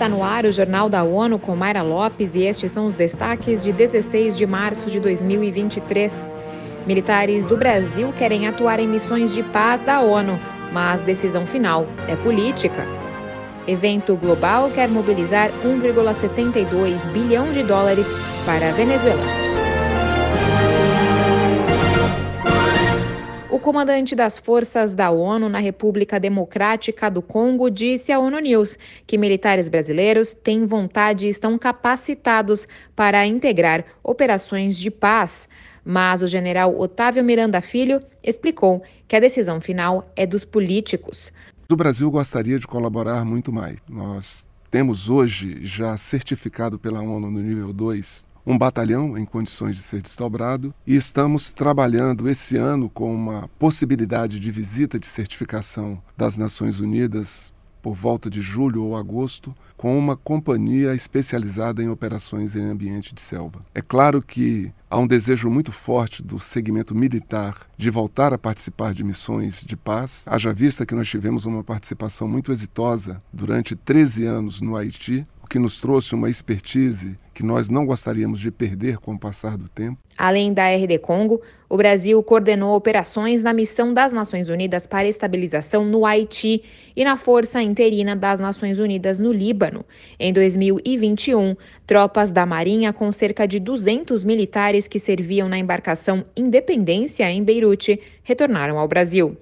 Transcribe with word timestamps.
Está 0.00 0.08
no 0.08 0.24
ar 0.24 0.46
o 0.46 0.50
Jornal 0.50 0.88
da 0.88 1.04
ONU 1.04 1.38
com 1.38 1.54
Mayra 1.54 1.82
Lopes 1.82 2.34
e 2.34 2.44
estes 2.44 2.70
são 2.72 2.86
os 2.86 2.94
destaques 2.94 3.62
de 3.62 3.70
16 3.70 4.34
de 4.34 4.46
março 4.46 4.90
de 4.90 4.98
2023. 4.98 6.30
Militares 6.86 7.44
do 7.44 7.54
Brasil 7.54 8.10
querem 8.16 8.48
atuar 8.48 8.80
em 8.80 8.88
missões 8.88 9.34
de 9.34 9.42
paz 9.42 9.82
da 9.82 10.00
ONU, 10.00 10.40
mas 10.72 11.02
decisão 11.02 11.44
final 11.44 11.86
é 12.08 12.16
política. 12.16 12.86
Evento 13.68 14.16
global 14.16 14.70
quer 14.70 14.88
mobilizar 14.88 15.50
1,72 15.62 17.06
bilhão 17.10 17.52
de 17.52 17.62
dólares 17.62 18.06
para 18.46 18.72
venezuelanos. 18.72 19.69
Comandante 23.60 24.14
das 24.16 24.38
forças 24.38 24.94
da 24.94 25.10
ONU 25.10 25.48
na 25.48 25.58
República 25.58 26.18
Democrática 26.18 27.10
do 27.10 27.20
Congo 27.20 27.70
disse 27.70 28.10
à 28.10 28.18
ONU 28.18 28.38
News 28.38 28.78
que 29.06 29.18
militares 29.18 29.68
brasileiros 29.68 30.32
têm 30.32 30.64
vontade 30.64 31.26
e 31.26 31.28
estão 31.28 31.58
capacitados 31.58 32.66
para 32.96 33.26
integrar 33.26 33.84
operações 34.02 34.78
de 34.78 34.90
paz. 34.90 35.46
Mas 35.84 36.22
o 36.22 36.26
general 36.26 36.78
Otávio 36.78 37.22
Miranda 37.22 37.60
Filho 37.60 38.00
explicou 38.22 38.82
que 39.06 39.14
a 39.14 39.20
decisão 39.20 39.60
final 39.60 40.10
é 40.16 40.26
dos 40.26 40.44
políticos. 40.44 41.30
O 41.70 41.76
Brasil 41.76 42.10
gostaria 42.10 42.58
de 42.58 42.66
colaborar 42.66 43.24
muito 43.24 43.52
mais. 43.52 43.76
Nós 43.88 44.48
temos 44.70 45.10
hoje 45.10 45.58
já 45.62 45.96
certificado 45.96 46.78
pela 46.78 47.00
ONU 47.00 47.30
no 47.30 47.40
nível 47.40 47.72
2 47.72 48.29
um 48.50 48.58
batalhão 48.58 49.16
em 49.16 49.24
condições 49.24 49.76
de 49.76 49.82
ser 49.82 50.02
desdobrado 50.02 50.74
e 50.84 50.96
estamos 50.96 51.52
trabalhando 51.52 52.28
esse 52.28 52.56
ano 52.56 52.90
com 52.90 53.14
uma 53.14 53.48
possibilidade 53.60 54.40
de 54.40 54.50
visita 54.50 54.98
de 54.98 55.06
certificação 55.06 56.02
das 56.16 56.36
Nações 56.36 56.80
Unidas 56.80 57.52
por 57.80 57.94
volta 57.94 58.28
de 58.28 58.42
julho 58.42 58.82
ou 58.82 58.96
agosto, 58.96 59.54
com 59.76 59.96
uma 59.96 60.16
companhia 60.16 60.94
especializada 60.94 61.82
em 61.82 61.88
operações 61.88 62.54
em 62.54 62.68
ambiente 62.68 63.14
de 63.14 63.20
selva. 63.20 63.62
É 63.74 63.80
claro 63.80 64.20
que 64.20 64.72
há 64.90 64.98
um 64.98 65.06
desejo 65.06 65.48
muito 65.48 65.70
forte 65.70 66.20
do 66.20 66.40
segmento 66.40 66.94
militar 66.94 67.56
de 67.78 67.88
voltar 67.88 68.32
a 68.34 68.38
participar 68.38 68.92
de 68.92 69.04
missões 69.04 69.62
de 69.64 69.76
paz, 69.76 70.24
haja 70.26 70.52
vista 70.52 70.84
que 70.84 70.94
nós 70.94 71.08
tivemos 71.08 71.46
uma 71.46 71.62
participação 71.62 72.26
muito 72.26 72.50
exitosa 72.50 73.22
durante 73.32 73.76
13 73.76 74.26
anos 74.26 74.60
no 74.60 74.76
Haiti, 74.76 75.24
que 75.48 75.58
nos 75.58 75.80
trouxe 75.80 76.14
uma 76.14 76.28
expertise 76.28 77.16
que 77.34 77.42
nós 77.42 77.68
não 77.68 77.86
gostaríamos 77.86 78.38
de 78.38 78.50
perder 78.50 78.98
com 78.98 79.14
o 79.14 79.18
passar 79.18 79.56
do 79.56 79.68
tempo. 79.68 79.98
Além 80.16 80.52
da 80.52 80.68
RD 80.68 80.98
Congo, 80.98 81.40
o 81.68 81.76
Brasil 81.76 82.22
coordenou 82.22 82.76
operações 82.76 83.42
na 83.42 83.52
missão 83.52 83.94
das 83.94 84.12
Nações 84.12 84.50
Unidas 84.50 84.86
para 84.86 85.08
estabilização 85.08 85.84
no 85.84 86.04
Haiti 86.04 86.62
e 86.94 87.02
na 87.02 87.16
Força 87.16 87.62
Interina 87.62 88.14
das 88.14 88.38
Nações 88.38 88.78
Unidas 88.78 89.18
no 89.18 89.32
Líbano. 89.32 89.84
Em 90.18 90.32
2021, 90.32 91.56
tropas 91.86 92.30
da 92.30 92.44
Marinha 92.44 92.92
com 92.92 93.10
cerca 93.10 93.48
de 93.48 93.58
200 93.58 94.24
militares 94.24 94.79
que 94.86 94.98
serviam 94.98 95.48
na 95.48 95.58
embarcação 95.58 96.24
Independência 96.36 97.30
em 97.30 97.42
Beirute 97.42 98.00
retornaram 98.22 98.78
ao 98.78 98.88
Brasil. 98.88 99.36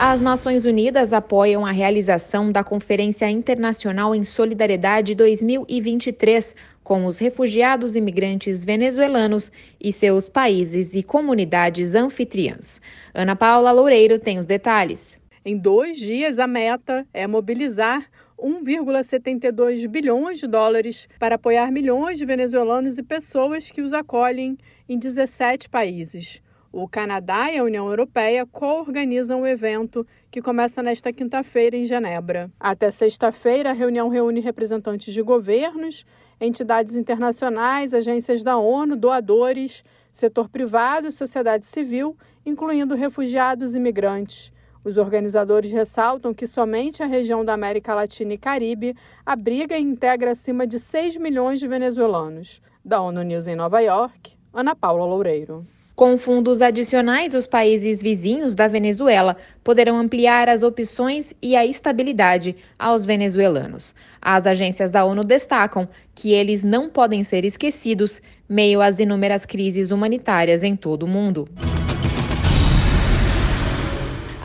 As 0.00 0.20
Nações 0.20 0.64
Unidas 0.64 1.12
apoiam 1.12 1.66
a 1.66 1.72
realização 1.72 2.52
da 2.52 2.62
Conferência 2.62 3.28
Internacional 3.28 4.14
em 4.14 4.22
Solidariedade 4.22 5.12
2023 5.12 6.54
com 6.84 7.04
os 7.04 7.18
refugiados 7.18 7.96
imigrantes 7.96 8.64
venezuelanos 8.64 9.50
e 9.80 9.92
seus 9.92 10.28
países 10.28 10.94
e 10.94 11.02
comunidades 11.02 11.96
anfitriãs. 11.96 12.80
Ana 13.12 13.34
Paula 13.34 13.72
Loureiro 13.72 14.20
tem 14.20 14.38
os 14.38 14.46
detalhes. 14.46 15.18
Em 15.44 15.58
dois 15.58 15.98
dias, 15.98 16.38
a 16.38 16.46
meta 16.46 17.04
é 17.12 17.26
mobilizar 17.26 18.06
1,72 18.38 19.86
bilhões 19.88 20.38
de 20.38 20.46
dólares 20.46 21.08
para 21.18 21.34
apoiar 21.34 21.72
milhões 21.72 22.18
de 22.18 22.24
venezuelanos 22.24 22.98
e 22.98 23.02
pessoas 23.02 23.70
que 23.70 23.82
os 23.82 23.92
acolhem 23.92 24.56
em 24.88 24.98
17 24.98 25.68
países. 25.68 26.42
O 26.70 26.86
Canadá 26.86 27.50
e 27.50 27.58
a 27.58 27.64
União 27.64 27.88
Europeia 27.88 28.46
co-organizam 28.46 29.40
o 29.40 29.46
evento, 29.46 30.06
que 30.30 30.42
começa 30.42 30.82
nesta 30.82 31.12
quinta-feira 31.12 31.76
em 31.76 31.84
Genebra. 31.84 32.50
Até 32.60 32.90
sexta-feira, 32.90 33.70
a 33.70 33.72
reunião 33.72 34.08
reúne 34.08 34.40
representantes 34.40 35.14
de 35.14 35.22
governos, 35.22 36.04
entidades 36.38 36.96
internacionais, 36.96 37.94
agências 37.94 38.44
da 38.44 38.58
ONU, 38.58 38.96
doadores, 38.96 39.82
setor 40.12 40.48
privado 40.48 41.08
e 41.08 41.12
sociedade 41.12 41.64
civil, 41.64 42.16
incluindo 42.44 42.94
refugiados 42.94 43.74
e 43.74 43.80
migrantes. 43.80 44.52
Os 44.88 44.96
organizadores 44.96 45.70
ressaltam 45.70 46.32
que 46.32 46.46
somente 46.46 47.02
a 47.02 47.06
região 47.06 47.44
da 47.44 47.52
América 47.52 47.94
Latina 47.94 48.32
e 48.32 48.38
Caribe 48.38 48.96
abriga 49.26 49.76
e 49.76 49.82
integra 49.82 50.30
acima 50.30 50.66
de 50.66 50.78
6 50.78 51.18
milhões 51.18 51.60
de 51.60 51.68
venezuelanos. 51.68 52.62
Da 52.82 52.98
ONU 53.02 53.20
News 53.20 53.46
em 53.46 53.54
Nova 53.54 53.80
York, 53.80 54.32
Ana 54.50 54.74
Paula 54.74 55.04
Loureiro. 55.04 55.66
Com 55.94 56.16
fundos 56.16 56.62
adicionais, 56.62 57.34
os 57.34 57.46
países 57.46 58.00
vizinhos 58.00 58.54
da 58.54 58.66
Venezuela 58.66 59.36
poderão 59.62 59.98
ampliar 59.98 60.48
as 60.48 60.62
opções 60.62 61.34
e 61.42 61.54
a 61.54 61.66
estabilidade 61.66 62.56
aos 62.78 63.04
venezuelanos. 63.04 63.94
As 64.22 64.46
agências 64.46 64.90
da 64.90 65.04
ONU 65.04 65.22
destacam 65.22 65.86
que 66.14 66.32
eles 66.32 66.64
não 66.64 66.88
podem 66.88 67.22
ser 67.22 67.44
esquecidos 67.44 68.22
meio 68.48 68.80
às 68.80 69.00
inúmeras 69.00 69.44
crises 69.44 69.90
humanitárias 69.90 70.62
em 70.62 70.74
todo 70.74 71.02
o 71.02 71.08
mundo. 71.08 71.46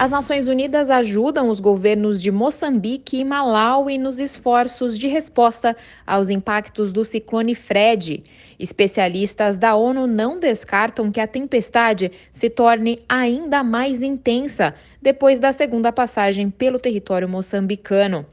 As 0.04 0.12
Nações 0.12 0.50
Unidas 0.50 0.90
ajudam 0.90 1.48
os 1.48 1.62
governos 1.62 2.22
de 2.22 2.30
Moçambique 2.30 3.20
e 3.20 3.24
Malawi 3.24 3.98
nos 3.98 4.20
esforços 4.20 5.00
de 5.00 5.08
resposta 5.08 5.78
aos 6.06 6.28
impactos 6.28 6.92
do 6.92 7.06
ciclone 7.06 7.56
Fred. 7.56 8.22
Especialistas 8.60 9.58
da 9.58 9.78
ONU 9.78 10.06
não 10.06 10.42
descartam 10.42 11.10
que 11.10 11.22
a 11.22 11.26
tempestade 11.26 12.12
se 12.30 12.50
torne 12.50 13.00
ainda 13.08 13.64
mais 13.64 14.04
intensa 14.04 14.76
depois 15.02 15.40
da 15.40 15.54
segunda 15.54 15.90
passagem 15.90 16.50
pelo 16.50 16.80
território 16.80 17.30
moçambicano. 17.30 18.26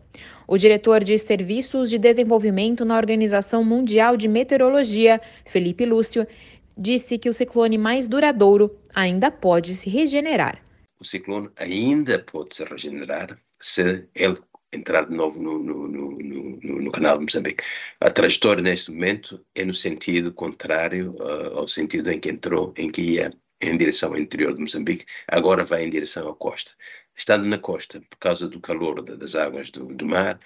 O 0.49 0.59
diretor 0.59 1.05
de 1.05 1.17
Serviços 1.19 1.89
de 1.89 1.99
Desenvolvimento 1.99 2.85
na 2.85 2.97
Organização 2.97 3.63
Mundial 3.63 4.17
de 4.17 4.27
Meteorologia, 4.27 5.21
Felipe 5.45 5.87
Lúcio, 5.87 6.27
disse 6.77 7.17
que 7.17 7.29
o 7.29 7.33
ciclone 7.33 7.79
mais 7.79 8.09
duradouro 8.09 8.77
ainda 8.93 9.31
pode 9.31 9.77
se 9.77 9.89
regenerar 9.89 10.69
o 11.01 11.05
ciclone 11.05 11.51
ainda 11.57 12.19
pode 12.19 12.55
se 12.55 12.65
regenerar 12.65 13.41
se 13.59 14.09
ele 14.15 14.39
entrar 14.73 15.07
de 15.07 15.17
novo 15.17 15.41
no, 15.41 15.59
no, 15.59 15.89
no, 15.89 16.19
no, 16.63 16.93
canal 16.93 17.19
de 17.19 17.25
Moçambique. 17.25 17.65
A 18.01 18.11
trajetória 18.11 18.63
neste 18.63 18.93
momento 18.93 19.45
é 19.55 19.65
no 19.65 19.75
sentido 19.75 20.33
contrário 20.33 21.13
uh, 21.19 21.59
ao 21.59 21.67
sentido 21.67 22.11
em 22.11 22.21
que 22.21 22.31
entrou, 22.31 22.73
em 22.77 22.89
que 22.89 23.01
ia 23.03 23.33
em 23.61 23.77
direção 23.77 24.11
ao 24.11 24.19
interior 24.19 24.55
de 24.55 24.61
Moçambique, 24.61 25.05
agora 25.29 25.65
vai 25.65 25.85
em 25.85 25.91
direção 25.91 26.29
à 26.29 26.35
costa. 26.35 26.73
Estando 27.17 27.47
na 27.47 27.59
costa, 27.59 28.01
por 28.09 28.19
causa 28.19 28.49
do 28.49 28.61
calor 28.61 29.03
das 29.03 29.35
águas 29.35 29.71
do, 29.71 29.87
do 29.95 30.07
mar, 30.07 30.39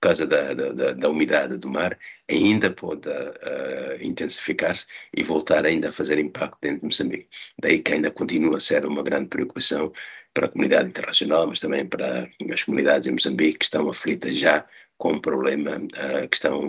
por 0.00 0.08
causa 0.08 0.26
da, 0.26 0.54
da, 0.54 0.92
da, 0.92 1.08
umidade 1.08 1.56
do 1.56 1.68
mar, 1.68 1.98
ainda 2.30 2.70
pode 2.70 3.08
uh, 3.08 4.00
intensificar-se 4.00 4.86
e 5.16 5.24
voltar 5.24 5.66
ainda 5.66 5.88
a 5.88 5.92
fazer 5.92 6.18
impacto 6.18 6.58
dentro 6.62 6.80
de 6.80 6.86
Moçambique. 6.86 7.28
Daí 7.60 7.80
que 7.80 7.92
ainda 7.92 8.10
continua 8.10 8.58
a 8.58 8.60
ser 8.60 8.86
uma 8.86 9.02
grande 9.02 9.28
preocupação 9.28 9.92
para 10.32 10.46
a 10.46 10.48
comunidade 10.48 10.88
internacional, 10.88 11.48
mas 11.48 11.58
também 11.58 11.84
para 11.84 12.28
as 12.52 12.62
comunidades 12.62 13.08
em 13.08 13.12
Moçambique 13.12 13.58
que 13.58 13.64
estão 13.64 13.88
aflitas 13.88 14.36
já 14.36 14.64
com 14.96 15.14
um 15.14 15.20
problema 15.20 15.76
uh, 15.76 16.28
que 16.28 16.36
estão 16.36 16.60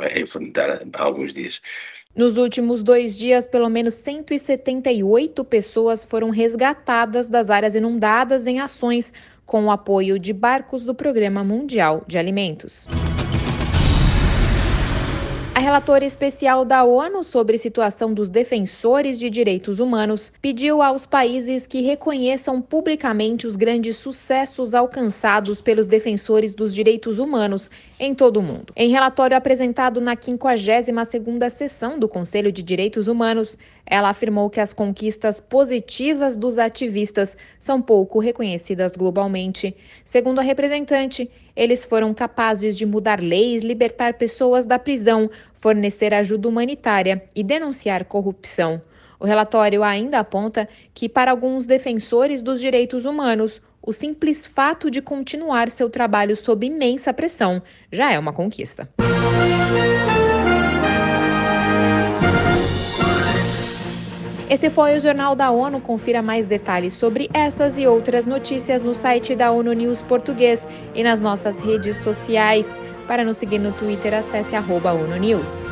a 0.00 0.18
enfrentar 0.18 0.82
há 0.92 1.02
alguns 1.02 1.32
dias. 1.32 1.60
Nos 2.14 2.36
últimos 2.36 2.82
dois 2.82 3.18
dias, 3.18 3.46
pelo 3.46 3.68
menos 3.68 3.94
178 3.94 5.44
pessoas 5.44 6.04
foram 6.04 6.30
resgatadas 6.30 7.28
das 7.28 7.50
áreas 7.50 7.74
inundadas 7.74 8.46
em 8.46 8.60
ações 8.60 9.12
com 9.46 9.66
o 9.66 9.70
apoio 9.70 10.18
de 10.18 10.32
barcos 10.32 10.84
do 10.84 10.94
Programa 10.94 11.44
Mundial 11.44 12.02
de 12.06 12.18
Alimentos. 12.18 12.86
A 15.54 15.60
relatora 15.60 16.04
especial 16.04 16.64
da 16.64 16.82
ONU 16.82 17.22
sobre 17.22 17.56
situação 17.56 18.12
dos 18.12 18.28
defensores 18.28 19.20
de 19.20 19.30
direitos 19.30 19.78
humanos 19.78 20.32
pediu 20.42 20.82
aos 20.82 21.06
países 21.06 21.64
que 21.64 21.80
reconheçam 21.80 22.60
publicamente 22.60 23.46
os 23.46 23.54
grandes 23.54 23.96
sucessos 23.96 24.74
alcançados 24.74 25.62
pelos 25.62 25.86
defensores 25.86 26.52
dos 26.52 26.74
direitos 26.74 27.20
humanos 27.20 27.70
em 27.98 28.14
todo 28.14 28.38
o 28.38 28.42
mundo. 28.42 28.72
Em 28.76 28.90
relatório 28.90 29.36
apresentado 29.36 30.00
na 30.00 30.16
52ª 30.16 31.48
sessão 31.48 31.98
do 31.98 32.08
Conselho 32.08 32.50
de 32.50 32.62
Direitos 32.62 33.08
Humanos, 33.08 33.56
ela 33.86 34.08
afirmou 34.08 34.50
que 34.50 34.60
as 34.60 34.72
conquistas 34.72 35.40
positivas 35.40 36.36
dos 36.36 36.58
ativistas 36.58 37.36
são 37.60 37.80
pouco 37.80 38.18
reconhecidas 38.18 38.96
globalmente. 38.96 39.76
Segundo 40.04 40.38
a 40.40 40.42
representante, 40.42 41.30
eles 41.54 41.84
foram 41.84 42.12
capazes 42.12 42.76
de 42.76 42.84
mudar 42.84 43.20
leis, 43.20 43.62
libertar 43.62 44.14
pessoas 44.14 44.66
da 44.66 44.78
prisão, 44.78 45.30
fornecer 45.60 46.12
ajuda 46.12 46.48
humanitária 46.48 47.22
e 47.34 47.42
denunciar 47.42 48.04
corrupção. 48.04 48.82
O 49.18 49.26
relatório 49.26 49.82
ainda 49.82 50.18
aponta 50.18 50.68
que, 50.92 51.08
para 51.08 51.30
alguns 51.30 51.66
defensores 51.66 52.42
dos 52.42 52.60
direitos 52.60 53.04
humanos, 53.04 53.60
o 53.82 53.92
simples 53.92 54.46
fato 54.46 54.90
de 54.90 55.02
continuar 55.02 55.70
seu 55.70 55.90
trabalho 55.90 56.34
sob 56.34 56.66
imensa 56.66 57.12
pressão 57.12 57.62
já 57.92 58.12
é 58.12 58.18
uma 58.18 58.32
conquista. 58.32 58.88
Esse 64.48 64.70
foi 64.70 64.96
o 64.96 65.00
Jornal 65.00 65.34
da 65.34 65.50
ONU. 65.50 65.80
Confira 65.80 66.22
mais 66.22 66.46
detalhes 66.46 66.94
sobre 66.94 67.28
essas 67.34 67.76
e 67.76 67.86
outras 67.86 68.26
notícias 68.26 68.82
no 68.82 68.94
site 68.94 69.34
da 69.34 69.50
ONU 69.50 69.72
News 69.72 70.00
Português 70.00 70.66
e 70.94 71.02
nas 71.02 71.20
nossas 71.20 71.58
redes 71.58 71.96
sociais. 71.96 72.78
Para 73.08 73.24
nos 73.24 73.36
seguir 73.38 73.58
no 73.58 73.72
Twitter, 73.72 74.14
acesse 74.14 74.54
arroba 74.54 74.92
ONU 74.92 75.16
News. 75.16 75.64